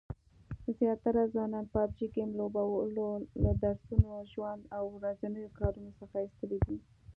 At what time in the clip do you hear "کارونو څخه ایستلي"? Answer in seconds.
5.59-6.59